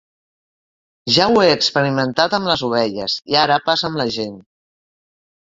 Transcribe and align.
Ja 1.17 1.27
ho 1.33 1.37
he 1.47 1.51
experimentat 1.57 2.33
amb 2.39 2.49
les 2.53 2.65
ovelles, 2.69 3.19
i 3.35 3.39
ara 3.45 3.61
passa 3.69 3.87
amb 3.93 4.03
la 4.03 4.09
gent. 4.19 4.35